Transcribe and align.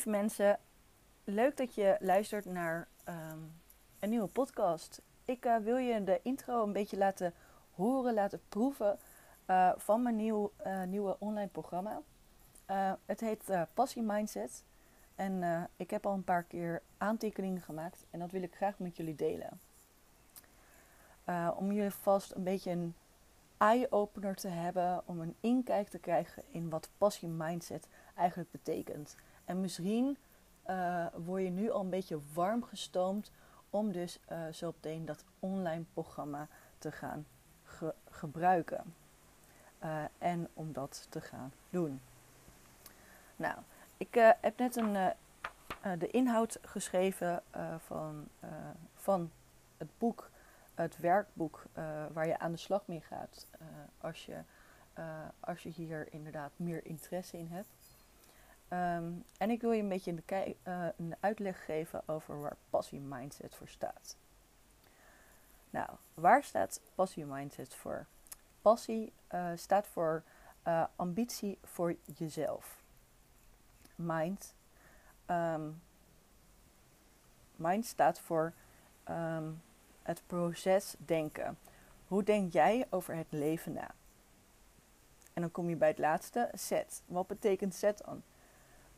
Lieve 0.00 0.18
mensen, 0.18 0.58
leuk 1.24 1.56
dat 1.56 1.74
je 1.74 1.96
luistert 2.00 2.44
naar 2.44 2.88
ehm, 3.04 3.38
een 3.98 4.08
nieuwe 4.10 4.26
podcast. 4.26 5.02
Ik 5.24 5.44
eh, 5.44 5.56
wil 5.56 5.76
je 5.76 6.04
de 6.04 6.20
intro 6.22 6.62
een 6.62 6.72
beetje 6.72 6.96
laten 6.96 7.34
horen, 7.74 8.14
laten 8.14 8.40
proeven 8.48 8.98
uh, 9.46 9.72
van 9.76 10.02
mijn 10.02 10.16
nieuw, 10.16 10.52
uh, 10.66 10.82
nieuwe 10.82 11.16
online 11.18 11.48
programma. 11.48 12.02
het 13.06 13.20
heet 13.20 13.44
Passie 13.74 14.02
Mindset. 14.02 14.64
En 15.14 15.68
ik 15.76 15.90
heb 15.90 16.06
al 16.06 16.12
een 16.12 16.24
paar 16.24 16.42
keer 16.42 16.82
aantekeningen 16.98 17.62
gemaakt 17.62 18.04
en 18.10 18.18
dat 18.18 18.30
wil 18.30 18.42
ik 18.42 18.54
graag 18.54 18.78
met 18.78 18.96
jullie 18.96 19.16
delen. 19.16 19.60
om 21.56 21.72
jullie 21.72 21.90
vast 21.90 22.34
een 22.34 22.44
beetje 22.44 22.70
een 22.70 22.94
eye-opener 23.56 24.34
te 24.34 24.48
hebben, 24.48 25.02
om 25.04 25.20
een 25.20 25.36
inkijk 25.40 25.88
te 25.88 25.98
krijgen 25.98 26.42
in 26.50 26.70
wat 26.70 26.88
passie 26.98 27.28
mindset 27.28 27.86
eigenlijk 28.14 28.50
betekent. 28.50 29.16
En 29.50 29.60
misschien 29.60 30.18
uh, 30.68 31.06
word 31.14 31.42
je 31.42 31.50
nu 31.50 31.70
al 31.70 31.80
een 31.80 31.90
beetje 31.90 32.20
warm 32.32 32.62
gestoomd 32.62 33.32
om 33.70 33.92
dus 33.92 34.18
uh, 34.32 34.48
zo 34.52 34.66
meteen 34.66 35.04
dat 35.04 35.24
online 35.38 35.84
programma 35.92 36.48
te 36.78 36.92
gaan 36.92 37.26
ge 37.64 37.94
gebruiken. 38.10 38.94
Uh, 39.84 40.02
en 40.18 40.48
om 40.54 40.72
dat 40.72 41.06
te 41.08 41.20
gaan 41.20 41.52
doen. 41.70 42.00
Nou, 43.36 43.58
ik 43.96 44.14
heb 44.40 44.58
net 44.58 44.76
een, 44.76 45.12
de 45.98 46.08
inhoud 46.10 46.58
geschreven 46.62 47.42
van, 47.78 48.28
van 48.94 49.30
het 49.76 49.88
boek, 49.98 50.30
het 50.74 50.98
werkboek 50.98 51.62
waar 52.12 52.26
je 52.26 52.38
aan 52.38 52.52
de 52.52 52.58
slag 52.58 52.86
mee 52.86 53.00
gaat 53.00 53.46
als, 54.00 54.26
je, 54.26 54.38
als 55.40 55.62
je 55.62 55.68
hier 55.68 56.12
inderdaad 56.12 56.52
meer 56.56 56.86
interesse 56.86 57.38
in 57.38 57.48
hebt. 57.48 57.79
Um, 58.72 59.24
en 59.36 59.50
ik 59.50 59.60
wil 59.60 59.72
je 59.72 59.82
een 59.82 59.88
beetje 59.88 60.10
een, 60.10 60.56
uh, 60.64 60.86
een 60.96 61.16
uitleg 61.20 61.64
geven 61.64 62.02
over 62.06 62.40
waar 62.40 62.56
passie 62.70 63.00
mindset 63.00 63.54
voor 63.54 63.68
staat. 63.68 64.16
Nou, 65.70 65.88
waar 66.14 66.44
staat 66.44 66.80
passie 66.94 67.24
mindset 67.24 67.74
voor? 67.74 68.06
Passie 68.62 69.12
uh, 69.34 69.50
staat 69.54 69.86
voor 69.86 70.22
uh, 70.66 70.84
ambitie 70.96 71.58
voor 71.64 71.94
jezelf. 72.16 72.82
Mind. 73.94 74.54
Um, 75.26 75.82
mind 77.56 77.86
staat 77.86 78.20
voor 78.20 78.52
um, 79.08 79.62
het 80.02 80.22
proces 80.26 80.94
denken. 80.98 81.58
Hoe 82.08 82.22
denk 82.22 82.52
jij 82.52 82.86
over 82.90 83.14
het 83.14 83.32
leven 83.32 83.72
na? 83.72 83.90
En 85.32 85.42
dan 85.42 85.50
kom 85.50 85.68
je 85.68 85.76
bij 85.76 85.88
het 85.88 85.98
laatste, 85.98 86.50
set. 86.54 87.02
Wat 87.06 87.26
betekent 87.26 87.74
set 87.74 88.02
dan? 88.04 88.22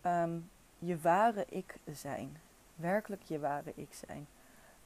Um, 0.07 0.51
je 0.79 0.99
ware 0.99 1.45
ik 1.49 1.77
zijn. 1.93 2.37
Werkelijk 2.75 3.23
je 3.23 3.39
ware 3.39 3.73
ik 3.75 3.95
zijn. 3.95 4.27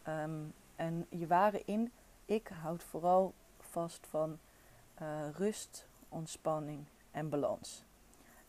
Um, 0.08 0.54
en 0.76 1.06
je 1.08 1.26
ware 1.26 1.62
in 1.64 1.92
ik 2.24 2.48
houdt 2.48 2.84
vooral 2.84 3.34
vast 3.58 4.06
van 4.06 4.38
uh, 5.02 5.30
rust, 5.32 5.86
ontspanning 6.08 6.84
en 7.10 7.28
balans. 7.28 7.84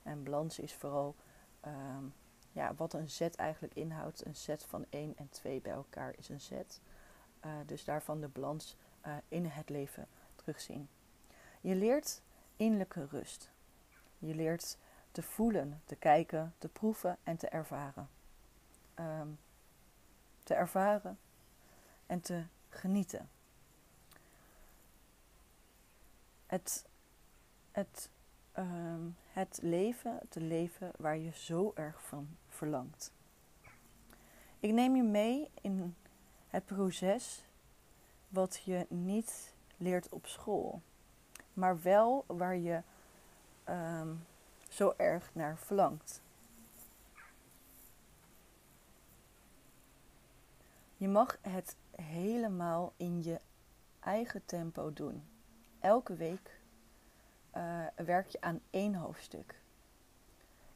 En 0.03 0.23
balans 0.23 0.59
is 0.59 0.73
vooral 0.73 1.15
um, 1.65 2.13
ja, 2.51 2.73
wat 2.75 2.93
een 2.93 3.09
zet 3.09 3.35
eigenlijk 3.35 3.75
inhoudt. 3.75 4.25
Een 4.25 4.35
set 4.35 4.63
van 4.63 4.85
1 4.89 5.13
en 5.17 5.29
2 5.29 5.61
bij 5.61 5.71
elkaar 5.71 6.13
is 6.17 6.29
een 6.29 6.41
zet. 6.41 6.81
Uh, 7.45 7.51
dus 7.65 7.83
daarvan 7.83 8.21
de 8.21 8.27
balans 8.27 8.75
uh, 9.05 9.13
in 9.27 9.45
het 9.45 9.69
leven 9.69 10.07
terugzien. 10.35 10.89
Je 11.61 11.75
leert 11.75 12.21
innerlijke 12.55 13.05
rust. 13.09 13.51
Je 14.19 14.35
leert 14.35 14.77
te 15.17 15.23
voelen, 15.23 15.81
te 15.85 15.95
kijken, 15.95 16.53
te 16.57 16.67
proeven 16.67 17.17
en 17.23 17.37
te 17.37 17.47
ervaren. 17.47 18.09
Um, 18.99 19.39
te 20.43 20.53
ervaren 20.53 21.19
en 22.05 22.21
te 22.21 22.43
genieten. 22.69 23.29
Het, 26.45 26.85
het, 27.71 28.09
um, 28.57 29.15
het 29.31 29.59
leven, 29.61 30.19
te 30.29 30.39
leven 30.41 30.91
waar 30.97 31.17
je 31.17 31.31
zo 31.31 31.71
erg 31.75 32.03
van 32.03 32.27
verlangt. 32.49 33.11
Ik 34.59 34.71
neem 34.71 34.95
je 34.95 35.03
mee 35.03 35.49
in 35.61 35.95
het 36.47 36.65
proces 36.65 37.45
wat 38.27 38.61
je 38.63 38.85
niet 38.89 39.53
leert 39.77 40.09
op 40.09 40.27
school, 40.27 40.81
maar 41.53 41.81
wel 41.81 42.23
waar 42.27 42.57
je 42.57 42.81
um, 43.69 44.25
zo 44.77 44.93
erg 44.97 45.29
naar 45.33 45.57
verlangt. 45.57 46.21
Je 50.97 51.07
mag 51.07 51.37
het 51.41 51.75
helemaal 51.95 52.93
in 52.97 53.23
je 53.23 53.39
eigen 53.99 54.45
tempo 54.45 54.93
doen. 54.93 55.23
Elke 55.79 56.15
week 56.15 56.59
uh, 57.55 57.85
werk 57.95 58.27
je 58.27 58.41
aan 58.41 58.61
één 58.69 58.95
hoofdstuk. 58.95 59.61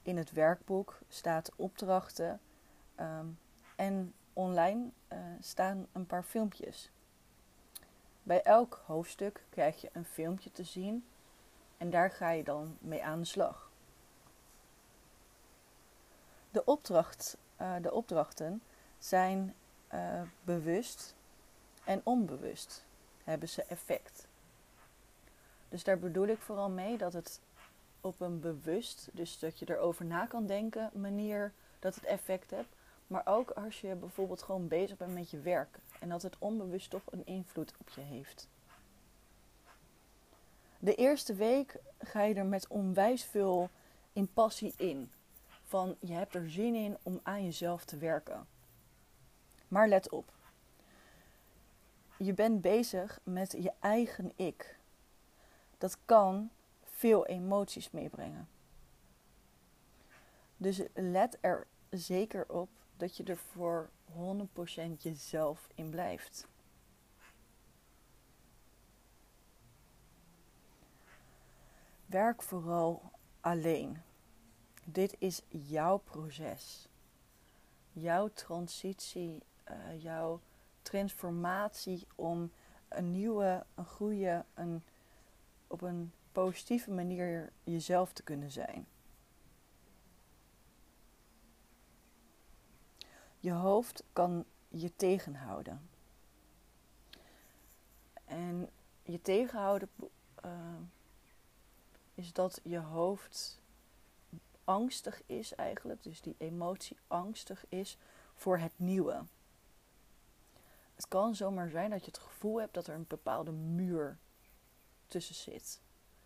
In 0.01 0.18
het 0.18 0.31
werkboek 0.31 1.00
staat 1.07 1.51
opdrachten 1.56 2.39
um, 3.00 3.39
en 3.75 4.13
online 4.33 4.89
uh, 5.13 5.19
staan 5.39 5.88
een 5.91 6.06
paar 6.06 6.23
filmpjes. 6.23 6.91
Bij 8.23 8.41
elk 8.41 8.81
hoofdstuk 8.85 9.45
krijg 9.50 9.81
je 9.81 9.89
een 9.94 10.06
filmpje 10.06 10.51
te 10.51 10.63
zien 10.63 11.06
en 11.78 11.89
daar 11.89 12.12
ga 12.12 12.29
je 12.29 12.44
dan 12.44 12.78
mee 12.79 13.03
aan 13.03 13.19
de 13.19 13.25
slag. 13.25 13.71
De, 16.51 16.66
opdracht, 16.66 17.38
uh, 17.62 17.75
de 17.81 17.91
opdrachten 17.91 18.62
zijn 19.00 19.56
uh, 19.94 20.22
bewust 20.44 21.16
en 21.84 22.01
onbewust 22.03 22.85
hebben 23.23 23.50
ze 23.50 23.63
effect. 23.63 24.28
Dus 25.69 25.84
daar 25.84 26.00
bedoel 26.00 26.28
ik 26.28 26.39
vooral 26.39 26.69
mee 26.69 26.97
dat 26.97 27.13
het 27.13 27.39
op 28.01 28.19
een 28.19 28.39
bewust, 28.39 29.09
dus 29.12 29.39
dat 29.39 29.59
je 29.59 29.69
erover 29.69 30.06
na 30.06 30.25
kan 30.25 30.45
denken, 30.45 30.89
manier 30.94 31.51
dat 31.79 31.95
het 31.95 32.03
effect 32.03 32.51
hebt. 32.51 32.75
Maar 33.07 33.22
ook 33.25 33.51
als 33.51 33.81
je 33.81 33.95
bijvoorbeeld 33.95 34.41
gewoon 34.41 34.68
bezig 34.68 34.97
bent 34.97 35.13
met 35.13 35.29
je 35.29 35.39
werk 35.39 35.79
en 36.00 36.09
dat 36.09 36.22
het 36.22 36.35
onbewust 36.39 36.89
toch 36.89 37.01
een 37.09 37.25
invloed 37.25 37.73
op 37.79 37.89
je 37.89 38.01
heeft. 38.01 38.47
De 40.79 40.95
eerste 40.95 41.33
week 41.33 41.75
ga 42.00 42.22
je 42.22 42.33
er 42.33 42.45
met 42.45 42.68
onwijs 42.68 43.23
veel 43.23 43.69
in 44.13 44.33
passie 44.33 44.73
in 44.78 45.12
van 45.72 45.96
je 46.00 46.14
hebt 46.14 46.36
er 46.36 46.50
zin 46.50 46.76
in 46.76 46.98
om 47.04 47.20
aan 47.24 47.44
jezelf 47.44 47.86
te 47.86 47.98
werken. 47.98 48.48
Maar 49.68 49.88
let 49.88 50.09
op. 50.09 50.34
Je 52.18 52.34
bent 52.34 52.62
bezig 52.62 53.20
met 53.24 53.52
je 53.52 53.72
eigen 53.80 54.31
ik. 54.36 54.80
Dat 55.78 55.98
kan 56.06 56.50
veel 56.84 57.26
emoties 57.26 57.92
meebrengen. 57.92 58.50
Dus 60.58 60.81
let 60.94 61.38
er 61.42 61.68
zeker 61.90 62.50
op 62.50 62.70
dat 62.98 63.18
je 63.18 63.24
er 63.24 63.38
voor 63.38 63.90
100% 64.12 64.14
jezelf 64.98 65.68
in 65.76 65.90
blijft. 65.90 66.48
Werk 72.06 72.42
vooral 72.42 73.12
alleen. 73.40 74.02
Dit 74.84 75.16
is 75.19 75.42
jouw 75.47 75.97
proces. 75.97 76.88
Jouw 77.92 78.28
transitie, 78.28 79.44
uh, 79.69 80.02
jouw 80.03 80.40
transformatie 80.81 82.08
om 82.16 82.51
een 82.88 83.12
nieuwe, 83.12 83.66
een 83.75 83.86
goede, 83.86 84.45
een, 84.54 84.83
op 85.68 85.81
een 85.81 86.12
positieve 86.31 86.92
manier 86.92 87.51
jezelf 87.63 88.13
te 88.13 88.24
kunnen 88.24 88.51
zijn. 88.51 88.88
Je 93.39 93.51
hoofd 93.51 94.04
kan 94.13 94.45
je 94.68 94.95
tegenhouden. 94.95 95.89
En 98.25 98.69
je 99.04 99.22
tegenhouden 99.22 99.89
uh, 100.45 100.51
is 102.13 102.33
dat 102.33 102.60
je 102.63 102.80
hoofd 102.80 103.61
angstig 104.71 105.21
is 105.25 105.56
eigenlijk, 105.56 106.03
dus 106.03 106.21
die 106.21 106.35
emotie 106.38 106.97
angstig 107.07 107.65
is 107.69 107.97
voor 108.35 108.57
het 108.57 108.71
nieuwe. 108.75 109.23
Het 110.95 111.07
kan 111.07 111.35
zomaar 111.35 111.69
zijn 111.69 111.89
dat 111.89 112.00
je 112.00 112.06
het 112.06 112.18
gevoel 112.18 112.59
hebt 112.59 112.73
dat 112.73 112.88
er 112.88 112.95
een 112.95 113.06
bepaalde 113.07 113.51
muur 113.51 114.18
tussen 115.07 115.35
zit. 115.35 115.81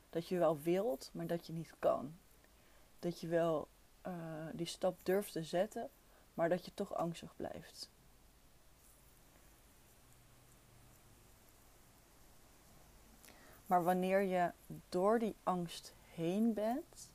Dat 0.09 0.27
je 0.27 0.37
wel 0.37 0.59
wilt, 0.59 1.09
maar 1.13 1.27
dat 1.27 1.47
je 1.47 1.53
niet 1.53 1.73
kan. 1.79 2.17
Dat 2.99 3.19
je 3.19 3.27
wel 3.27 3.67
uh, 4.07 4.13
die 4.53 4.65
stap 4.65 4.97
durft 5.03 5.31
te 5.31 5.43
zetten, 5.43 5.89
maar 6.33 6.49
dat 6.49 6.65
je 6.65 6.73
toch 6.73 6.93
angstig 6.93 7.35
blijft. 7.35 7.89
Maar 13.65 13.83
wanneer 13.83 14.21
je 14.21 14.51
door 14.89 15.19
die 15.19 15.35
angst 15.43 15.93
heen 16.13 16.53
bent, 16.53 17.13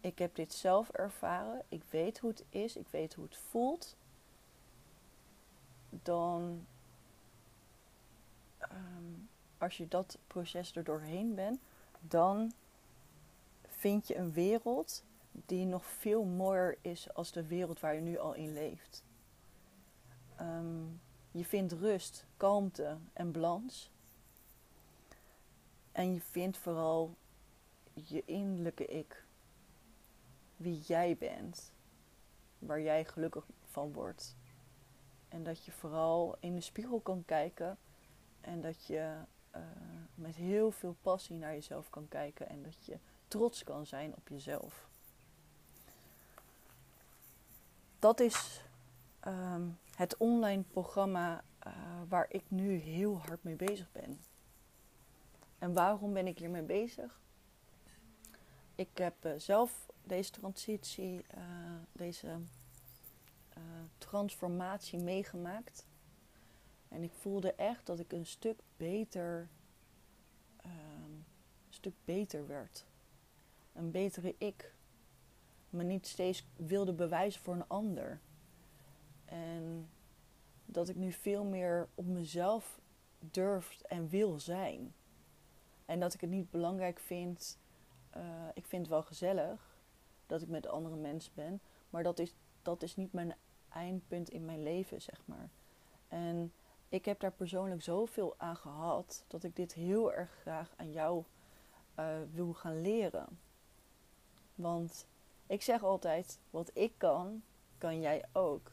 ik 0.00 0.18
heb 0.18 0.34
dit 0.34 0.52
zelf 0.52 0.90
ervaren, 0.90 1.62
ik 1.68 1.82
weet 1.90 2.18
hoe 2.18 2.30
het 2.30 2.44
is, 2.48 2.76
ik 2.76 2.88
weet 2.90 3.14
hoe 3.14 3.24
het 3.24 3.36
voelt, 3.36 3.96
dan 5.90 6.66
ehm, 8.58 9.12
als 9.58 9.76
je 9.76 9.88
dat 9.88 10.18
proces 10.26 10.76
er 10.76 10.84
doorheen 10.84 11.34
bent, 11.34 11.60
dan 12.00 12.52
vind 13.68 14.08
je 14.08 14.16
een 14.16 14.32
wereld 14.32 15.04
die 15.32 15.64
nog 15.64 15.84
veel 15.84 16.24
mooier 16.24 16.78
is 16.80 17.14
als 17.14 17.32
de 17.32 17.46
wereld 17.46 17.80
waar 17.80 17.94
je 17.94 18.00
nu 18.00 18.18
al 18.18 18.34
in 18.34 18.52
leeft. 18.52 19.04
Ehm, 20.36 20.84
je 21.30 21.44
vindt 21.44 21.72
rust, 21.72 22.26
kalmte 22.36 22.96
en 23.12 23.32
balans. 23.32 23.90
En 25.92 26.14
je 26.14 26.20
vindt 26.20 26.56
vooral 26.56 27.14
je 27.92 28.22
innerlijke 28.24 28.86
ik. 28.86 29.24
Wie 30.60 30.80
jij 30.80 31.16
bent. 31.16 31.72
Waar 32.58 32.80
jij 32.80 33.04
gelukkig 33.04 33.46
van 33.64 33.92
wordt. 33.92 34.36
En 35.28 35.42
dat 35.42 35.64
je 35.64 35.72
vooral 35.72 36.36
in 36.40 36.54
de 36.54 36.60
spiegel 36.60 37.00
kan 37.00 37.24
kijken. 37.24 37.78
En 38.40 38.60
dat 38.60 38.86
je 38.86 39.14
uh, 39.56 39.62
met 40.14 40.36
heel 40.36 40.70
veel 40.70 40.96
passie 41.02 41.36
naar 41.36 41.52
jezelf 41.52 41.90
kan 41.90 42.08
kijken. 42.08 42.48
En 42.48 42.62
dat 42.62 42.84
je 42.84 42.98
trots 43.28 43.64
kan 43.64 43.86
zijn 43.86 44.16
op 44.16 44.28
jezelf. 44.28 44.88
Dat 47.98 48.20
is 48.20 48.64
um, 49.26 49.78
het 49.94 50.16
online 50.16 50.62
programma 50.62 51.44
uh, 51.66 51.72
waar 52.08 52.26
ik 52.28 52.44
nu 52.48 52.74
heel 52.74 53.18
hard 53.18 53.42
mee 53.42 53.56
bezig 53.56 53.92
ben. 53.92 54.20
En 55.58 55.72
waarom 55.72 56.12
ben 56.12 56.26
ik 56.26 56.38
hiermee 56.38 56.62
bezig? 56.62 57.20
Ik 58.74 58.98
heb 58.98 59.24
uh, 59.24 59.32
zelf 59.36 59.89
deze 60.04 60.30
transitie, 60.30 61.24
uh, 61.36 61.42
deze 61.92 62.38
transformatie 63.98 64.98
meegemaakt. 64.98 65.86
En 66.88 67.02
ik 67.02 67.12
voelde 67.12 67.54
echt 67.54 67.86
dat 67.86 67.98
ik 67.98 68.12
een 68.12 68.26
stuk 68.26 68.60
beter, 68.76 69.48
een 70.62 71.24
stuk 71.68 71.94
beter 72.04 72.46
werd. 72.46 72.86
Een 73.72 73.90
betere 73.90 74.34
ik. 74.38 74.74
Me 75.70 75.82
niet 75.82 76.06
steeds 76.06 76.46
wilde 76.56 76.92
bewijzen 76.92 77.42
voor 77.42 77.54
een 77.54 77.68
ander. 77.68 78.20
En 79.24 79.90
dat 80.64 80.88
ik 80.88 80.96
nu 80.96 81.12
veel 81.12 81.44
meer 81.44 81.88
op 81.94 82.06
mezelf 82.06 82.80
durf 83.18 83.80
en 83.80 84.08
wil 84.08 84.40
zijn. 84.40 84.94
En 85.86 86.00
dat 86.00 86.14
ik 86.14 86.20
het 86.20 86.30
niet 86.30 86.50
belangrijk 86.50 86.98
vind. 86.98 87.58
Uh, 88.16 88.22
ik 88.54 88.66
vind 88.66 88.82
het 88.82 88.90
wel 88.90 89.02
gezellig 89.02 89.69
dat 90.30 90.42
ik 90.42 90.48
met 90.48 90.66
andere 90.66 90.96
mensen 90.96 91.32
ben. 91.34 91.60
Maar 91.90 92.02
dat 92.02 92.18
is, 92.18 92.34
dat 92.62 92.82
is 92.82 92.96
niet 92.96 93.12
mijn 93.12 93.34
eindpunt 93.68 94.30
in 94.30 94.44
mijn 94.44 94.62
leven, 94.62 95.02
zeg 95.02 95.22
maar. 95.24 95.50
En 96.08 96.52
ik 96.88 97.04
heb 97.04 97.20
daar 97.20 97.32
persoonlijk 97.32 97.82
zoveel 97.82 98.34
aan 98.36 98.56
gehad 98.56 99.24
dat 99.28 99.44
ik 99.44 99.56
dit 99.56 99.72
heel 99.72 100.12
erg 100.12 100.30
graag 100.40 100.72
aan 100.76 100.92
jou 100.92 101.24
uh, 101.98 102.06
wil 102.32 102.52
gaan 102.52 102.80
leren. 102.80 103.38
Want 104.54 105.06
ik 105.46 105.62
zeg 105.62 105.82
altijd: 105.82 106.38
wat 106.50 106.70
ik 106.74 106.92
kan, 106.96 107.42
kan 107.78 108.00
jij 108.00 108.24
ook. 108.32 108.72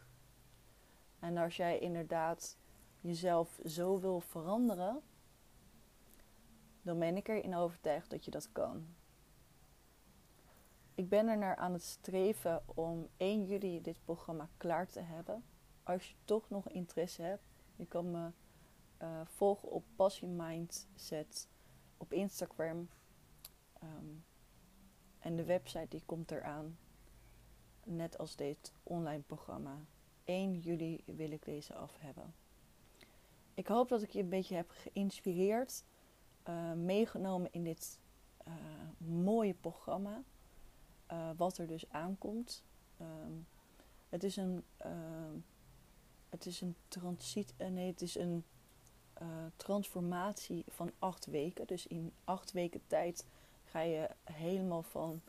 En 1.20 1.38
als 1.38 1.56
jij 1.56 1.80
inderdaad 1.80 2.58
jezelf 3.02 3.60
zo 3.66 4.00
wil 4.00 4.20
veranderen, 4.20 5.02
dan 6.82 7.00
ben 7.00 7.18
ik 7.18 7.28
erin 7.28 7.56
overtuigd 7.56 8.10
dat 8.10 8.26
je 8.26 8.32
dat 8.32 8.52
kan. 8.52 8.88
Ik 10.98 11.10
ben 11.10 11.28
er 11.28 11.38
naar 11.38 11.56
aan 11.56 11.74
het 11.74 11.84
streven 11.84 12.64
om 12.76 13.08
1 13.18 13.46
juli 13.46 13.82
dit 13.82 14.04
programma 14.04 14.50
klaar 14.58 14.88
te 14.88 15.00
hebben. 15.00 15.44
Als 15.84 16.10
je 16.10 16.16
toch 16.26 16.50
nog 16.50 16.70
interesse 16.70 17.22
hebt, 17.22 17.44
je 17.76 17.86
kan 17.86 18.12
me 18.12 18.32
uh, 19.02 19.22
volgen 19.24 19.72
op 19.72 19.84
Passion 19.96 20.36
Mindset 20.36 21.48
op 21.98 22.14
Instagram. 22.14 22.90
Um, 23.84 24.26
en 25.20 25.36
de 25.36 25.44
website 25.44 25.88
die 25.90 26.04
komt 26.06 26.32
eraan. 26.32 26.78
Net 27.84 28.18
als 28.18 28.36
dit 28.36 28.74
online 28.84 29.22
programma. 29.22 29.86
1 30.24 30.60
juli 30.60 31.04
wil 31.06 31.32
ik 31.32 31.46
deze 31.46 31.74
af 31.74 31.98
hebben. 32.00 32.34
Ik 33.54 33.68
hoop 33.68 33.90
dat 33.90 34.02
ik 34.02 34.10
je 34.10 34.20
een 34.20 34.30
beetje 34.30 34.56
heb 34.56 34.70
geïnspireerd, 34.70 35.84
uh, 36.50 36.74
meegenomen 36.74 37.52
in 37.52 37.64
dit 37.64 38.00
uh, 38.48 38.54
mooie 38.98 39.54
programma. 39.54 40.24
Uh, 41.12 41.30
wat 41.38 41.58
er 41.58 41.68
dus 41.68 41.90
aankomt. 41.90 42.64
Um, 43.02 43.48
het 44.10 44.24
is 44.24 44.38
een, 44.38 44.64
het 46.30 46.46
is 46.46 46.62
een 46.62 46.76
transit, 46.88 47.54
nee, 47.58 47.88
het 47.92 48.02
is 48.02 48.16
een 48.16 48.44
transformatie 49.56 50.64
van 50.68 50.92
acht 51.00 51.26
weken. 51.26 51.68
Dus 51.68 51.88
in 51.88 52.14
acht 52.24 52.52
weken 52.52 52.82
tijd 52.88 53.26
ga 53.64 53.80
je 53.80 54.10
helemaal 54.24 54.84
van, 54.84 55.22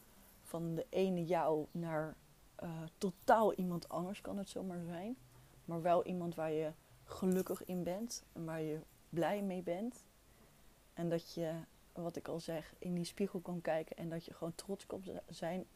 van 0.43 0.75
de 0.75 0.87
ene 0.89 1.25
jou 1.25 1.67
naar 1.71 2.17
uh, 2.63 2.71
totaal 2.99 3.55
iemand 3.55 3.89
anders 3.89 4.21
kan 4.21 4.39
het 4.39 4.49
zomaar 4.49 4.83
zijn. 4.85 5.17
Maar 5.65 5.83
wel 5.83 6.05
iemand 6.05 6.35
waar 6.35 6.53
je 6.53 6.73
gelukkig 7.05 7.65
in 7.65 7.83
bent 7.83 8.25
en 8.33 8.45
waar 8.45 8.61
je 8.61 8.81
blij 9.09 9.43
mee 9.43 9.63
bent. 9.63 10.05
En 10.95 11.09
dat 11.09 11.33
je, 11.33 11.53
wat 12.03 12.17
ik 12.17 12.29
al 12.29 12.41
zeg, 12.41 12.75
in 12.79 12.95
die 12.95 13.05
spiegel 13.05 13.41
kan 13.41 13.61
kijken 13.61 13.97
en 13.97 14.09
dat 14.09 14.25
je 14.25 14.35
gewoon 14.35 14.55
trots 14.55 14.87
kan 14.87 15.03
zijn 15.29 15.67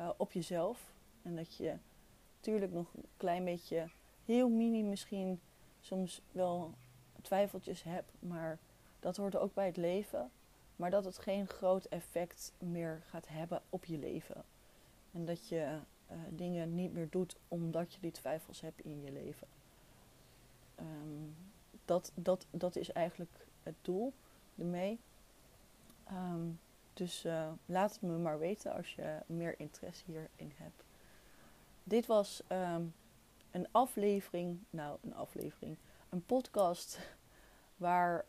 uh, 0.00 0.10
op 0.16 0.32
jezelf. 0.32 0.92
En 1.22 1.36
dat 1.36 1.56
je 1.56 1.76
natuurlijk 2.36 2.72
nog 2.72 2.94
een 2.94 3.04
klein 3.16 3.44
beetje, 3.44 3.88
heel 4.24 4.48
mini 4.48 4.82
misschien, 4.82 5.40
soms 5.80 6.22
wel 6.32 6.74
twijfeltjes 7.22 7.82
hebt. 7.82 8.12
Maar 8.18 8.58
dat 9.00 9.16
hoort 9.16 9.36
ook 9.36 9.54
bij 9.54 9.66
het 9.66 9.76
leven. 9.76 10.30
Maar 10.76 10.90
dat 10.90 11.04
het 11.04 11.18
geen 11.18 11.46
groot 11.46 11.84
effect 11.84 12.52
meer 12.58 13.02
gaat 13.06 13.28
hebben 13.28 13.62
op 13.70 13.84
je 13.84 13.98
leven. 13.98 14.44
En 15.12 15.24
dat 15.24 15.48
je 15.48 15.78
uh, 16.10 16.16
dingen 16.30 16.74
niet 16.74 16.92
meer 16.92 17.10
doet 17.10 17.36
omdat 17.48 17.94
je 17.94 18.00
die 18.00 18.10
twijfels 18.10 18.60
hebt 18.60 18.80
in 18.80 19.02
je 19.02 19.12
leven. 19.12 19.48
Um, 20.80 21.36
dat, 21.84 22.12
dat, 22.14 22.46
dat 22.50 22.76
is 22.76 22.92
eigenlijk 22.92 23.46
het 23.62 23.74
doel 23.82 24.12
ermee. 24.58 24.98
Um, 26.12 26.60
dus 26.94 27.24
uh, 27.24 27.48
laat 27.66 27.92
het 27.92 28.02
me 28.02 28.18
maar 28.18 28.38
weten 28.38 28.72
als 28.72 28.94
je 28.94 29.18
meer 29.26 29.60
interesse 29.60 30.04
hierin 30.06 30.52
hebt. 30.54 30.84
Dit 31.84 32.06
was 32.06 32.42
um, 32.48 32.94
een 33.50 33.66
aflevering, 33.70 34.58
nou 34.70 34.98
een 35.02 35.14
aflevering, 35.14 35.76
een 36.08 36.26
podcast 36.26 36.98
waar, 37.76 38.24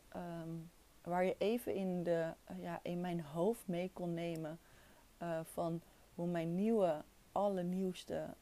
waar 1.02 1.24
je 1.24 1.34
even 1.38 1.74
in, 1.74 2.02
de, 2.02 2.32
uh, 2.50 2.62
ja, 2.62 2.80
in 2.82 3.00
mijn 3.00 3.20
hoofd 3.20 3.66
mee 3.66 3.90
kon 3.92 4.14
nemen 4.14 4.58
uh, 5.22 5.40
van 5.44 5.80
hoe 6.14 6.26
mijn 6.26 6.54
nieuwe 6.54 7.04
allernieuwste 7.32 8.34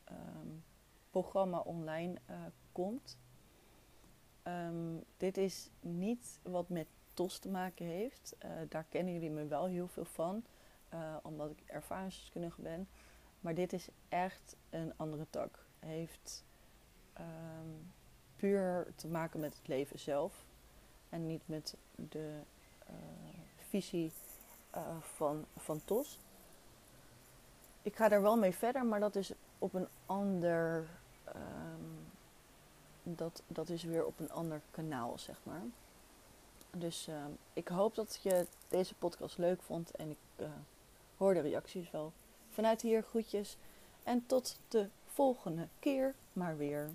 programma 1.11 1.59
online 1.59 2.19
komt. 2.73 3.19
Dit 5.17 5.37
is 5.37 5.71
niet 5.81 6.41
wat 6.43 6.69
met 6.69 6.87
TOS 7.15 7.39
te 7.39 7.49
maken 7.49 7.87
heeft. 7.87 8.37
Uh, 8.45 8.51
daar 8.69 8.85
kennen 8.89 9.13
jullie 9.13 9.31
me 9.31 9.47
wel 9.47 9.67
heel 9.67 9.89
veel 9.89 10.05
van, 10.05 10.45
uh, 10.95 11.17
omdat 11.23 11.51
ik 11.51 11.63
ervaringsdeskundige 11.67 12.63
ben. 12.63 12.89
Maar 13.41 13.55
dit 13.55 13.73
is 13.73 13.89
echt 14.09 14.57
een 14.71 14.93
andere 14.97 15.27
tak. 15.31 15.59
Heeft 15.79 16.45
um, 17.19 17.93
puur 18.37 18.87
te 18.95 19.09
maken 19.09 19.41
met 19.41 19.57
het 19.57 19.69
leven 19.69 19.99
zelf 19.99 20.45
en 21.09 21.27
niet 21.27 21.43
met 21.45 21.77
de 21.95 22.39
visie 23.57 24.13
van, 25.01 25.45
van 25.57 25.85
TOS 25.85 26.19
ik 27.83 27.97
ga 27.97 28.09
daar 28.09 28.23
wel 28.23 28.37
mee 28.37 28.55
verder, 28.55 28.87
maar 28.87 29.01
dat 29.01 29.17
is 29.17 29.33
op 29.59 29.75
een 29.75 29.89
ander. 30.07 30.89
Um, 31.29 32.11
dat, 33.03 33.43
dat 33.47 33.69
is 33.69 33.83
weer 33.83 34.07
op 34.07 34.21
een 34.21 34.31
ander 34.31 34.61
kanaal, 34.71 35.19
zeg 35.19 35.37
maar. 35.43 35.63
Dus 36.79 37.09
uh, 37.09 37.25
ik 37.53 37.69
hoop 37.69 37.95
dat 37.95 38.21
je 38.23 38.47
deze 38.69 38.95
podcast 38.95 39.39
leuk 39.39 39.63
vond 39.63 39.91
en 39.91 40.11
ik 40.11 40.19
uh, 40.37 40.47
hoor 41.17 41.35
de 41.35 41.41
reacties 41.41 41.91
wel. 41.91 42.13
Vanuit 42.49 42.83
hier 42.83 43.03
groetjes 43.03 43.57
en 44.03 44.27
tot 44.27 44.59
de 44.69 44.89
volgende 45.07 45.69
keer 45.79 46.15
maar 46.33 46.57
weer. 46.57 46.91